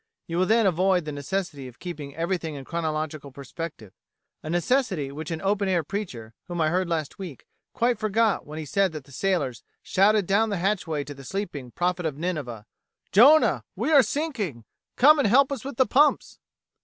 You 0.25 0.39
will 0.39 0.47
then 0.47 0.65
avoid 0.65 1.05
the 1.05 1.11
necessity 1.11 1.67
of 1.67 1.77
keeping 1.77 2.15
everything 2.15 2.55
in 2.55 2.65
chronological 2.65 3.31
perspective 3.31 3.93
a 4.41 4.49
necessity 4.49 5.11
which 5.11 5.29
an 5.29 5.43
open 5.43 5.69
air 5.69 5.83
preacher, 5.83 6.33
whom 6.47 6.59
I 6.59 6.69
heard 6.69 6.89
last 6.89 7.19
week, 7.19 7.45
quite 7.71 7.99
forgot 7.99 8.43
when 8.43 8.57
he 8.57 8.65
said 8.65 8.93
that 8.93 9.03
the 9.03 9.11
sailors 9.11 9.61
shouted 9.83 10.25
down 10.25 10.49
the 10.49 10.57
hatchway 10.57 11.03
to 11.03 11.13
the 11.13 11.23
sleeping 11.23 11.69
Prophet 11.69 12.07
of 12.07 12.17
Nineveh: 12.17 12.65
"Jonah! 13.11 13.63
We're 13.75 14.01
sinking! 14.01 14.65
Come 14.95 15.19
and 15.19 15.27
help 15.27 15.51
us 15.51 15.63
with 15.63 15.77
the 15.77 15.85
pumps!" 15.85 16.39